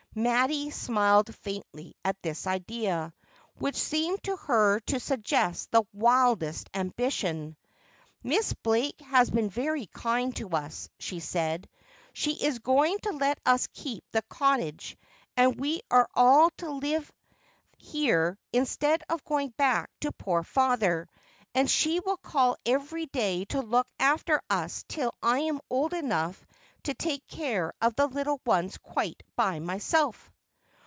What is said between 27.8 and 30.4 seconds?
the little oned quite by myself.'